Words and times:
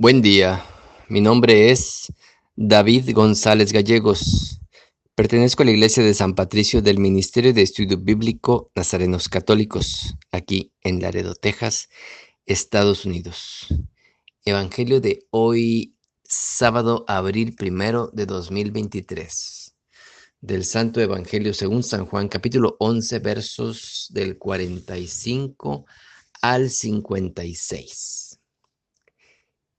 Buen 0.00 0.22
día, 0.22 0.64
mi 1.08 1.20
nombre 1.20 1.72
es 1.72 2.12
David 2.54 3.10
González 3.14 3.72
Gallegos. 3.72 4.60
Pertenezco 5.16 5.64
a 5.64 5.66
la 5.66 5.72
Iglesia 5.72 6.04
de 6.04 6.14
San 6.14 6.36
Patricio 6.36 6.80
del 6.82 7.00
Ministerio 7.00 7.52
de 7.52 7.62
Estudio 7.62 7.98
Bíblico 7.98 8.70
Nazarenos 8.76 9.28
Católicos, 9.28 10.14
aquí 10.30 10.72
en 10.82 11.02
Laredo, 11.02 11.34
Texas, 11.34 11.88
Estados 12.46 13.06
Unidos. 13.06 13.66
Evangelio 14.44 15.00
de 15.00 15.26
hoy, 15.30 15.96
sábado, 16.22 17.04
abril 17.08 17.56
primero 17.56 18.08
de 18.12 18.26
2023. 18.26 19.74
Del 20.40 20.64
Santo 20.64 21.00
Evangelio 21.00 21.52
según 21.52 21.82
San 21.82 22.06
Juan, 22.06 22.28
capítulo 22.28 22.76
11, 22.78 23.18
versos 23.18 24.06
del 24.10 24.38
45 24.38 25.86
al 26.40 26.70
56. 26.70 28.27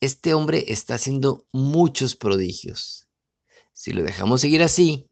Este 0.00 0.32
hombre 0.32 0.64
está 0.68 0.94
haciendo 0.94 1.46
muchos 1.52 2.16
prodigios. 2.16 3.06
Si 3.74 3.92
lo 3.92 4.02
dejamos 4.02 4.40
seguir 4.40 4.62
así, 4.62 5.06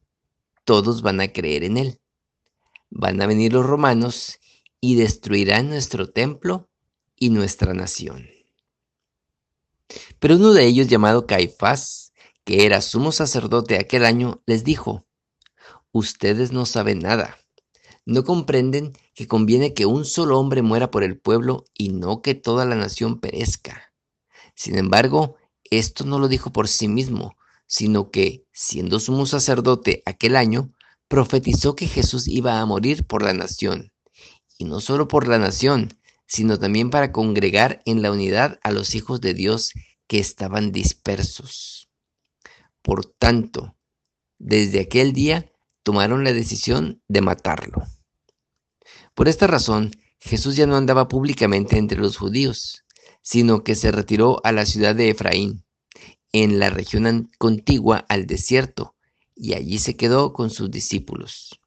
todos 0.64 1.02
van 1.02 1.20
a 1.20 1.32
creer 1.32 1.64
en 1.64 1.76
él. 1.76 2.00
Van 2.90 3.20
a 3.20 3.26
venir 3.26 3.52
los 3.52 3.66
romanos 3.66 4.38
y 4.80 4.96
destruirán 4.96 5.68
nuestro 5.68 6.10
templo 6.10 6.68
y 7.16 7.30
nuestra 7.30 7.74
nación. 7.74 8.28
Pero 10.18 10.36
uno 10.36 10.52
de 10.52 10.66
ellos, 10.66 10.88
llamado 10.88 11.26
Caifás, 11.26 12.12
que 12.44 12.64
era 12.64 12.80
sumo 12.80 13.12
sacerdote 13.12 13.76
aquel 13.76 14.04
año, 14.06 14.42
les 14.46 14.64
dijo, 14.64 15.06
ustedes 15.92 16.50
no 16.52 16.64
saben 16.64 17.00
nada. 17.00 17.38
No 18.06 18.24
comprenden 18.24 18.94
que 19.14 19.28
conviene 19.28 19.74
que 19.74 19.84
un 19.84 20.06
solo 20.06 20.38
hombre 20.38 20.62
muera 20.62 20.90
por 20.90 21.02
el 21.02 21.18
pueblo 21.18 21.66
y 21.74 21.90
no 21.90 22.22
que 22.22 22.34
toda 22.34 22.64
la 22.64 22.74
nación 22.74 23.20
perezca. 23.20 23.87
Sin 24.58 24.76
embargo, 24.76 25.36
esto 25.70 26.04
no 26.04 26.18
lo 26.18 26.26
dijo 26.26 26.50
por 26.50 26.66
sí 26.66 26.88
mismo, 26.88 27.36
sino 27.68 28.10
que, 28.10 28.44
siendo 28.52 28.98
sumo 28.98 29.24
sacerdote 29.24 30.02
aquel 30.04 30.34
año, 30.34 30.74
profetizó 31.06 31.76
que 31.76 31.86
Jesús 31.86 32.26
iba 32.26 32.58
a 32.58 32.66
morir 32.66 33.06
por 33.06 33.22
la 33.22 33.32
nación. 33.32 33.92
Y 34.58 34.64
no 34.64 34.80
solo 34.80 35.06
por 35.06 35.28
la 35.28 35.38
nación, 35.38 35.96
sino 36.26 36.58
también 36.58 36.90
para 36.90 37.12
congregar 37.12 37.82
en 37.84 38.02
la 38.02 38.10
unidad 38.10 38.58
a 38.64 38.72
los 38.72 38.96
hijos 38.96 39.20
de 39.20 39.32
Dios 39.32 39.70
que 40.08 40.18
estaban 40.18 40.72
dispersos. 40.72 41.88
Por 42.82 43.06
tanto, 43.06 43.76
desde 44.38 44.80
aquel 44.80 45.12
día 45.12 45.52
tomaron 45.84 46.24
la 46.24 46.32
decisión 46.32 47.00
de 47.06 47.20
matarlo. 47.20 47.84
Por 49.14 49.28
esta 49.28 49.46
razón, 49.46 49.92
Jesús 50.18 50.56
ya 50.56 50.66
no 50.66 50.74
andaba 50.74 51.06
públicamente 51.06 51.78
entre 51.78 52.00
los 52.00 52.16
judíos, 52.16 52.82
sino 53.22 53.64
que 53.64 53.74
se 53.74 53.92
retiró 53.92 54.40
a 54.44 54.52
la 54.52 54.66
ciudad 54.66 54.94
de 54.94 55.10
Efraín, 55.10 55.64
en 56.32 56.58
la 56.58 56.70
región 56.70 57.30
contigua 57.38 58.04
al 58.08 58.26
desierto, 58.26 58.94
y 59.34 59.54
allí 59.54 59.78
se 59.78 59.96
quedó 59.96 60.32
con 60.32 60.50
sus 60.50 60.70
discípulos. 60.70 61.60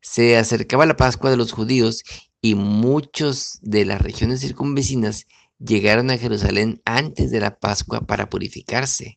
Se 0.00 0.36
acercaba 0.36 0.86
la 0.86 0.96
Pascua 0.96 1.30
de 1.30 1.36
los 1.36 1.52
judíos 1.52 2.02
y 2.40 2.54
muchos 2.54 3.58
de 3.62 3.84
las 3.84 4.00
regiones 4.00 4.40
circunvecinas 4.40 5.26
llegaron 5.58 6.10
a 6.10 6.18
Jerusalén 6.18 6.80
antes 6.84 7.30
de 7.30 7.40
la 7.40 7.58
Pascua 7.58 8.00
para 8.00 8.28
purificarse. 8.28 9.16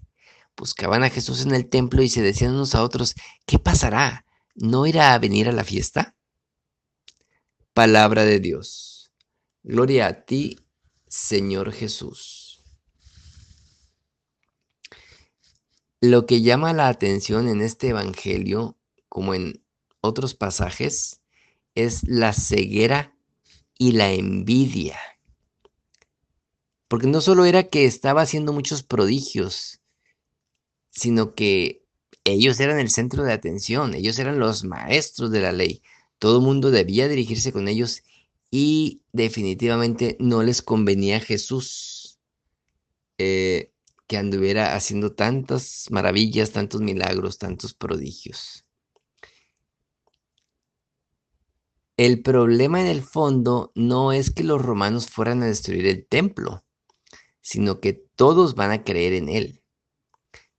Buscaban 0.57 1.03
a 1.03 1.09
Jesús 1.09 1.45
en 1.45 1.53
el 1.53 1.69
templo 1.69 2.03
y 2.03 2.09
se 2.09 2.21
decían 2.21 2.53
unos 2.53 2.75
a 2.75 2.83
otros, 2.83 3.15
¿qué 3.45 3.59
pasará? 3.59 4.25
¿No 4.55 4.85
irá 4.85 5.13
a 5.13 5.19
venir 5.19 5.47
a 5.47 5.53
la 5.53 5.63
fiesta? 5.63 6.15
Palabra 7.73 8.25
de 8.25 8.39
Dios. 8.39 9.11
Gloria 9.63 10.07
a 10.07 10.25
ti, 10.25 10.57
Señor 11.11 11.73
Jesús. 11.73 12.63
Lo 15.99 16.25
que 16.25 16.41
llama 16.41 16.71
la 16.71 16.87
atención 16.87 17.49
en 17.49 17.59
este 17.61 17.89
Evangelio, 17.89 18.77
como 19.09 19.33
en 19.33 19.61
otros 19.99 20.35
pasajes, 20.35 21.19
es 21.75 22.07
la 22.07 22.31
ceguera 22.31 23.13
y 23.77 23.91
la 23.91 24.13
envidia. 24.13 24.97
Porque 26.87 27.07
no 27.07 27.19
solo 27.19 27.43
era 27.43 27.63
que 27.63 27.83
estaba 27.83 28.21
haciendo 28.21 28.53
muchos 28.53 28.81
prodigios, 28.81 29.81
sino 30.91 31.35
que 31.35 31.85
ellos 32.23 32.57
eran 32.61 32.79
el 32.79 32.89
centro 32.89 33.23
de 33.23 33.33
atención, 33.33 33.95
ellos 33.95 34.17
eran 34.17 34.39
los 34.39 34.63
maestros 34.63 35.29
de 35.29 35.41
la 35.41 35.51
ley. 35.51 35.83
Todo 36.19 36.37
el 36.37 36.45
mundo 36.45 36.71
debía 36.71 37.09
dirigirse 37.09 37.51
con 37.51 37.67
ellos 37.67 38.01
y 38.51 39.01
definitivamente 39.13 40.17
no 40.19 40.43
les 40.43 40.61
convenía 40.61 41.17
a 41.17 41.21
Jesús 41.21 42.19
eh, 43.17 43.71
que 44.07 44.17
anduviera 44.17 44.75
haciendo 44.75 45.13
tantas 45.13 45.87
maravillas, 45.89 46.51
tantos 46.51 46.81
milagros, 46.81 47.37
tantos 47.37 47.73
prodigios. 47.73 48.65
El 51.95 52.21
problema 52.21 52.81
en 52.81 52.87
el 52.87 53.03
fondo 53.03 53.71
no 53.73 54.11
es 54.11 54.31
que 54.31 54.43
los 54.43 54.61
romanos 54.61 55.07
fueran 55.07 55.43
a 55.43 55.47
destruir 55.47 55.87
el 55.87 56.05
templo, 56.05 56.65
sino 57.41 57.79
que 57.79 57.93
todos 57.93 58.55
van 58.55 58.71
a 58.71 58.83
creer 58.83 59.13
en 59.13 59.29
él. 59.29 59.61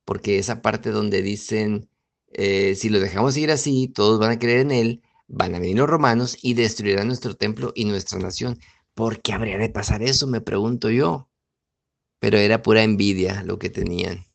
Porque 0.04 0.38
esa 0.38 0.62
parte 0.62 0.90
donde 0.90 1.20
dicen, 1.20 1.90
eh, 2.32 2.74
si 2.74 2.88
lo 2.88 3.00
dejamos 3.00 3.36
ir 3.36 3.50
así, 3.50 3.88
todos 3.88 4.18
van 4.18 4.30
a 4.30 4.38
creer 4.38 4.60
en 4.60 4.70
él, 4.70 5.02
Van 5.34 5.54
a 5.54 5.58
venir 5.58 5.78
los 5.78 5.88
romanos 5.88 6.36
y 6.42 6.52
destruirán 6.52 7.06
nuestro 7.06 7.34
templo 7.34 7.72
y 7.74 7.86
nuestra 7.86 8.18
nación. 8.18 8.60
¿Por 8.92 9.22
qué 9.22 9.32
habría 9.32 9.56
de 9.56 9.70
pasar 9.70 10.02
eso? 10.02 10.26
Me 10.26 10.42
pregunto 10.42 10.90
yo. 10.90 11.30
Pero 12.18 12.36
era 12.36 12.60
pura 12.60 12.82
envidia 12.82 13.42
lo 13.42 13.58
que 13.58 13.70
tenían. 13.70 14.26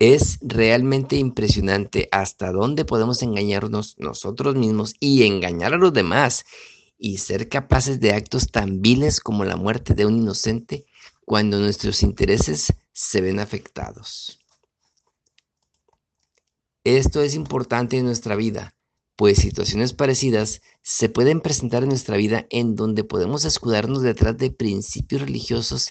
Es 0.00 0.38
realmente 0.42 1.14
impresionante 1.14 2.08
hasta 2.10 2.50
dónde 2.50 2.84
podemos 2.84 3.22
engañarnos 3.22 3.94
nosotros 3.98 4.56
mismos 4.56 4.96
y 4.98 5.22
engañar 5.22 5.74
a 5.74 5.78
los 5.78 5.92
demás 5.92 6.44
y 6.98 7.18
ser 7.18 7.48
capaces 7.48 8.00
de 8.00 8.14
actos 8.14 8.50
tan 8.50 8.82
viles 8.82 9.20
como 9.20 9.44
la 9.44 9.54
muerte 9.54 9.94
de 9.94 10.06
un 10.06 10.16
inocente 10.16 10.86
cuando 11.24 11.60
nuestros 11.60 12.02
intereses 12.02 12.72
se 12.92 13.20
ven 13.20 13.38
afectados. 13.38 14.40
Esto 16.82 17.22
es 17.22 17.36
importante 17.36 17.96
en 17.96 18.06
nuestra 18.06 18.34
vida 18.34 18.74
pues 19.16 19.38
situaciones 19.38 19.92
parecidas 19.92 20.60
se 20.82 21.08
pueden 21.08 21.40
presentar 21.40 21.82
en 21.82 21.90
nuestra 21.90 22.16
vida 22.16 22.46
en 22.50 22.74
donde 22.74 23.04
podemos 23.04 23.44
escudarnos 23.44 24.02
detrás 24.02 24.36
de 24.38 24.50
principios 24.50 25.22
religiosos 25.22 25.90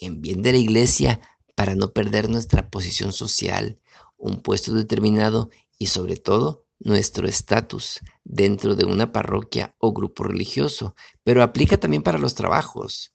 en 0.00 0.20
bien 0.20 0.42
de 0.42 0.52
la 0.52 0.58
iglesia 0.58 1.20
para 1.54 1.74
no 1.74 1.92
perder 1.92 2.28
nuestra 2.28 2.68
posición 2.68 3.12
social, 3.12 3.78
un 4.16 4.42
puesto 4.42 4.74
determinado 4.74 5.50
y 5.78 5.86
sobre 5.86 6.16
todo 6.16 6.64
nuestro 6.80 7.28
estatus 7.28 8.00
dentro 8.24 8.74
de 8.74 8.84
una 8.84 9.12
parroquia 9.12 9.74
o 9.78 9.92
grupo 9.92 10.24
religioso, 10.24 10.94
pero 11.22 11.42
aplica 11.42 11.78
también 11.78 12.02
para 12.02 12.18
los 12.18 12.34
trabajos. 12.34 13.12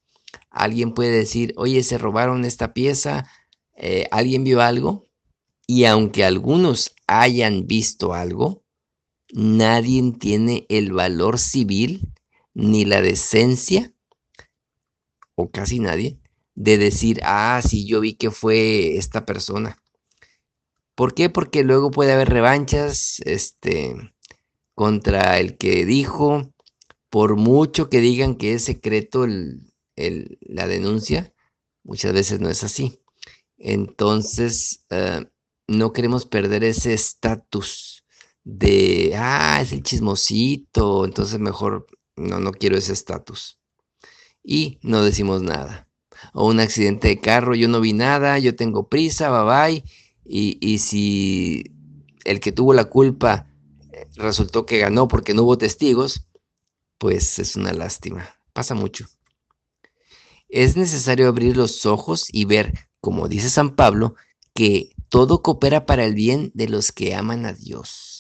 Alguien 0.50 0.94
puede 0.94 1.12
decir, 1.12 1.53
oye, 1.58 1.84
se 1.84 1.98
robaron 1.98 2.46
esta 2.46 2.74
pieza, 2.74 3.30
eh, 3.75 4.08
¿alguien 4.12 4.44
vio 4.44 4.62
algo? 4.62 5.07
Y 5.68 5.86
aunque 5.86 6.24
algunos 6.24 6.95
hayan 7.07 7.68
visto 7.68 8.13
algo, 8.13 8.63
nadie 9.31 10.14
tiene 10.20 10.66
el 10.70 10.92
valor 10.92 11.40
civil 11.40 12.14
ni 12.54 12.86
la 12.86 13.02
decencia, 13.02 13.94
o 15.36 15.50
casi 15.50 15.80
nadie, 15.80 16.20
de 16.56 16.78
decir, 16.78 17.22
ah, 17.24 17.62
sí, 17.66 17.86
yo 17.86 18.02
vi 18.02 18.14
que 18.16 18.31
fue 18.31 18.98
esta 18.98 19.26
persona. 19.26 19.81
¿Por 20.96 21.14
qué? 21.14 21.30
Porque 21.30 21.64
luego 21.64 21.92
puede 21.92 22.12
haber 22.12 22.30
revanchas 22.30 23.22
este, 23.24 23.96
contra 24.76 25.40
el 25.40 25.58
que 25.58 25.86
dijo, 25.86 26.54
por 27.10 27.38
mucho 27.38 27.90
que 27.90 28.02
digan 28.02 28.36
que 28.36 28.56
es 28.56 28.66
secreto 28.66 29.25
la 29.28 30.68
denuncia, 30.68 31.34
muchas 31.84 32.14
veces 32.14 32.42
no 32.42 32.50
es 32.50 32.64
así. 32.64 33.00
Entonces, 33.58 34.86
eh, 34.90 35.25
no 35.68 35.94
queremos 35.94 36.25
perder 36.25 36.64
ese 36.64 36.94
estatus 36.94 38.04
de, 38.57 39.13
ah, 39.16 39.60
es 39.62 39.72
el 39.72 39.84
chismosito, 39.84 41.06
entonces 41.06 41.40
mejor 41.40 41.88
no, 42.16 42.40
no 42.40 42.51
quiero 42.51 42.78
ese 42.78 42.94
estatus. 42.94 43.60
Y 44.44 44.80
no 44.81 45.04
decimos 45.04 45.42
nada. 45.42 45.88
o 46.34 46.48
un 46.48 46.60
accidente 46.60 47.10
de 47.10 47.22
carro, 47.22 47.56
yo 47.56 47.68
no 47.68 47.81
vi 47.81 47.94
nada, 47.94 48.40
yo 48.40 48.56
tengo 48.56 48.90
prisa, 48.90 49.30
bye 49.30 49.46
bye. 49.46 49.84
Y, 50.25 50.57
y 50.62 50.80
si 50.80 51.63
el 52.25 52.40
que 52.40 52.51
tuvo 52.51 52.74
la 52.74 52.86
culpa 52.86 53.48
eh, 53.94 54.07
resultó 54.16 54.66
que 54.66 54.80
ganó 54.80 55.07
porque 55.07 55.34
no 55.34 55.44
hubo 55.44 55.57
testigos, 55.57 56.28
pues 56.98 57.40
es 57.40 57.56
una 57.56 57.74
lástima. 57.74 58.36
Pasa 58.54 58.75
mucho. 58.75 59.07
Es 60.50 60.75
necesario 60.78 61.28
abrir 61.30 61.56
los 61.57 61.86
ojos 61.86 62.28
y 62.31 62.46
ver, 62.46 62.90
como 63.01 63.28
dice 63.28 63.50
San 63.50 63.75
Pablo, 63.75 64.16
que 64.54 64.92
todo 65.10 65.42
coopera 65.44 65.86
para 65.86 66.06
el 66.06 66.16
bien 66.16 66.51
de 66.54 66.69
los 66.69 66.92
que 66.92 67.16
aman 67.16 67.46
a 67.46 67.54
Dios. 67.54 68.19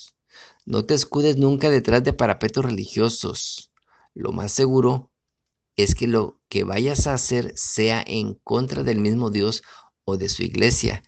No 0.69 0.85
te 0.85 0.93
escudes 0.93 1.35
nunca 1.35 1.71
detrás 1.71 2.03
de 2.03 2.13
parapetos 2.13 2.63
religiosos. 2.63 3.71
Lo 4.13 4.31
más 4.33 4.51
seguro 4.51 5.11
es 5.75 5.95
que 5.95 6.05
lo 6.05 6.39
que 6.47 6.63
vayas 6.63 7.07
a 7.07 7.15
hacer 7.15 7.53
sea 7.55 8.03
en 8.05 8.35
contra 8.35 8.83
del 8.83 8.99
mismo 8.99 9.31
Dios 9.31 9.63
o 10.03 10.15
de 10.15 10.29
su 10.29 10.43
iglesia, 10.43 11.01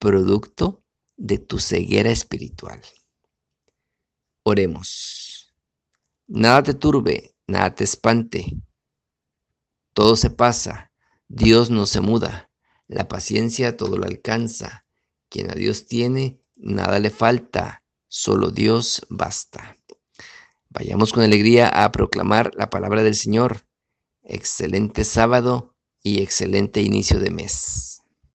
producto 0.00 0.82
de 1.16 1.38
tu 1.38 1.60
ceguera 1.60 2.10
espiritual. 2.10 2.82
Oremos. 4.42 5.54
Nada 6.26 6.64
te 6.64 6.74
turbe, 6.74 7.36
nada 7.46 7.72
te 7.72 7.84
espante. 7.84 8.56
Todo 9.92 10.16
se 10.16 10.30
pasa, 10.30 10.90
Dios 11.28 11.70
no 11.70 11.86
se 11.86 12.00
muda, 12.00 12.50
la 12.88 13.06
paciencia 13.06 13.76
todo 13.76 13.96
lo 13.96 14.06
alcanza. 14.06 14.84
Quien 15.28 15.52
a 15.52 15.54
Dios 15.54 15.86
tiene, 15.86 16.40
nada 16.56 16.98
le 16.98 17.10
falta, 17.10 17.83
solo 18.14 18.50
Dios 18.50 19.04
basta. 19.08 19.76
Vayamos 20.68 21.12
con 21.12 21.24
alegría 21.24 21.68
a 21.68 21.90
proclamar 21.90 22.52
la 22.54 22.70
palabra 22.70 23.02
del 23.02 23.16
Señor. 23.16 23.66
Excelente 24.22 25.04
sábado 25.04 25.74
y 26.00 26.22
excelente 26.22 26.80
inicio 26.80 27.18
de 27.18 27.32
mes. 27.32 27.93